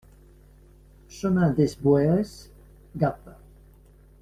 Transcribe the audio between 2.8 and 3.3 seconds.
Gap